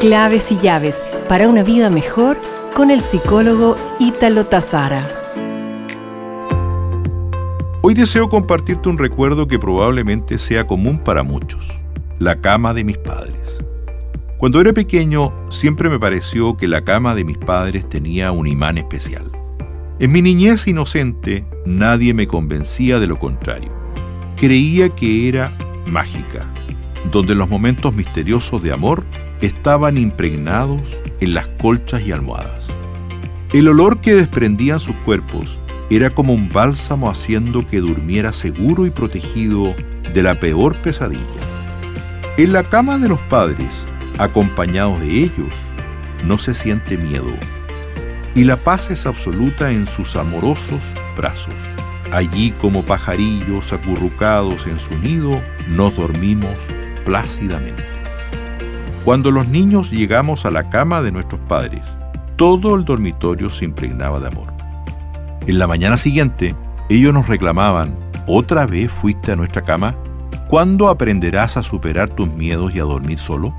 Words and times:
Claves 0.00 0.50
y 0.50 0.56
llaves 0.56 1.04
para 1.28 1.46
una 1.46 1.62
vida 1.62 1.90
mejor 1.90 2.40
con 2.74 2.90
el 2.90 3.02
psicólogo 3.02 3.76
Ítalo 3.98 4.46
Tazara. 4.46 5.06
Hoy 7.82 7.92
deseo 7.92 8.30
compartirte 8.30 8.88
un 8.88 8.96
recuerdo 8.96 9.46
que 9.46 9.58
probablemente 9.58 10.38
sea 10.38 10.66
común 10.66 11.04
para 11.04 11.22
muchos, 11.22 11.78
la 12.18 12.40
cama 12.40 12.72
de 12.72 12.82
mis 12.82 12.96
padres. 12.96 13.62
Cuando 14.38 14.62
era 14.62 14.72
pequeño 14.72 15.34
siempre 15.50 15.90
me 15.90 15.98
pareció 15.98 16.56
que 16.56 16.66
la 16.66 16.82
cama 16.82 17.14
de 17.14 17.24
mis 17.24 17.36
padres 17.36 17.86
tenía 17.86 18.32
un 18.32 18.46
imán 18.46 18.78
especial. 18.78 19.30
En 19.98 20.12
mi 20.12 20.22
niñez 20.22 20.66
inocente 20.66 21.44
nadie 21.66 22.14
me 22.14 22.26
convencía 22.26 22.98
de 23.00 23.06
lo 23.06 23.18
contrario. 23.18 23.70
Creía 24.38 24.88
que 24.88 25.28
era 25.28 25.58
mágica, 25.84 26.46
donde 27.10 27.34
los 27.34 27.48
momentos 27.48 27.94
misteriosos 27.94 28.62
de 28.62 28.72
amor 28.72 29.04
estaban 29.40 29.96
impregnados 29.98 30.98
en 31.20 31.34
las 31.34 31.48
colchas 31.60 32.02
y 32.02 32.12
almohadas. 32.12 32.68
El 33.52 33.68
olor 33.68 34.00
que 34.00 34.14
desprendían 34.14 34.78
sus 34.78 34.94
cuerpos 34.96 35.58
era 35.90 36.10
como 36.10 36.32
un 36.32 36.48
bálsamo 36.48 37.10
haciendo 37.10 37.66
que 37.66 37.80
durmiera 37.80 38.32
seguro 38.32 38.86
y 38.86 38.90
protegido 38.90 39.74
de 40.14 40.22
la 40.22 40.38
peor 40.38 40.80
pesadilla. 40.82 41.24
En 42.36 42.52
la 42.52 42.62
cama 42.62 42.96
de 42.98 43.08
los 43.08 43.18
padres, 43.22 43.86
acompañados 44.18 45.00
de 45.00 45.24
ellos, 45.24 45.52
no 46.24 46.38
se 46.38 46.54
siente 46.54 46.96
miedo, 46.96 47.32
y 48.34 48.44
la 48.44 48.56
paz 48.56 48.90
es 48.90 49.06
absoluta 49.06 49.72
en 49.72 49.86
sus 49.86 50.14
amorosos 50.14 50.82
brazos. 51.16 51.54
Allí 52.12 52.52
como 52.52 52.84
pajarillos 52.84 53.72
acurrucados 53.72 54.66
en 54.66 54.78
su 54.78 54.96
nido, 54.98 55.42
nos 55.68 55.96
dormimos 55.96 56.66
plácidamente. 57.10 57.82
Cuando 59.04 59.32
los 59.32 59.48
niños 59.48 59.90
llegamos 59.90 60.46
a 60.46 60.52
la 60.52 60.70
cama 60.70 61.02
de 61.02 61.10
nuestros 61.10 61.40
padres, 61.48 61.82
todo 62.36 62.76
el 62.76 62.84
dormitorio 62.84 63.50
se 63.50 63.64
impregnaba 63.64 64.20
de 64.20 64.28
amor. 64.28 64.52
En 65.48 65.58
la 65.58 65.66
mañana 65.66 65.96
siguiente, 65.96 66.54
ellos 66.88 67.12
nos 67.12 67.26
reclamaban, 67.26 67.98
¿otra 68.28 68.64
vez 68.64 68.92
fuiste 68.92 69.32
a 69.32 69.36
nuestra 69.36 69.62
cama? 69.62 69.96
¿Cuándo 70.46 70.88
aprenderás 70.88 71.56
a 71.56 71.64
superar 71.64 72.10
tus 72.10 72.32
miedos 72.32 72.72
y 72.76 72.78
a 72.78 72.84
dormir 72.84 73.18
solo? 73.18 73.56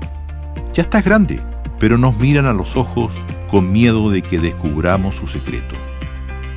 Ya 0.72 0.82
estás 0.84 1.04
grande, 1.04 1.38
pero 1.78 1.98
nos 1.98 2.16
miran 2.16 2.46
a 2.46 2.54
los 2.54 2.74
ojos 2.74 3.12
con 3.50 3.70
miedo 3.70 4.08
de 4.08 4.22
que 4.22 4.38
descubramos 4.38 5.16
su 5.16 5.26
secreto. 5.26 5.74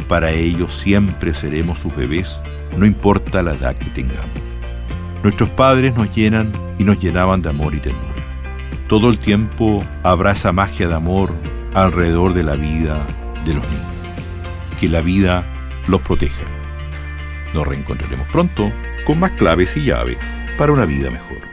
Para 0.07 0.31
ellos 0.31 0.73
siempre 0.77 1.33
seremos 1.33 1.77
sus 1.79 1.93
bebés, 1.93 2.39
no 2.77 2.85
importa 2.85 3.43
la 3.43 3.55
edad 3.55 3.75
que 3.75 3.89
tengamos. 3.89 4.54
Nuestros 5.25 5.49
padres 5.49 5.95
nos 5.95 6.15
llenan 6.15 6.51
y 6.77 6.83
nos 6.83 6.99
llenaban 6.99 7.41
de 7.41 7.49
amor 7.49 7.73
y 7.73 7.79
ternura. 7.79 8.13
Todo 8.87 9.09
el 9.09 9.17
tiempo 9.17 9.83
habrá 10.03 10.33
esa 10.33 10.51
magia 10.51 10.87
de 10.87 10.93
amor 10.93 11.33
alrededor 11.73 12.35
de 12.35 12.43
la 12.43 12.55
vida 12.55 13.07
de 13.43 13.55
los 13.55 13.63
niños. 13.67 14.19
Que 14.79 14.87
la 14.87 15.01
vida 15.01 15.43
los 15.87 16.01
proteja. 16.01 16.43
Nos 17.55 17.65
reencontraremos 17.65 18.27
pronto 18.27 18.71
con 19.07 19.19
más 19.19 19.31
claves 19.31 19.75
y 19.75 19.85
llaves 19.85 20.19
para 20.59 20.73
una 20.73 20.85
vida 20.85 21.09
mejor. 21.09 21.44